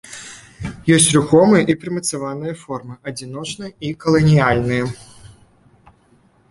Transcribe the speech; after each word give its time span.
Ёсць 0.95 1.09
рухомыя 1.17 1.61
і 1.73 1.75
прымацаваныя 1.83 2.53
формы, 2.63 2.93
адзіночныя 3.13 3.71
і 3.87 3.93
каланіяльныя. 4.05 4.85